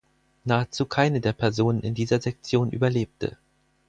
Nahezu 0.47 0.87
keine 0.87 1.21
der 1.21 1.33
Personen 1.33 1.81
in 1.81 1.93
dieser 1.93 2.19
Sektion 2.19 2.71
überlebte. 2.71 3.37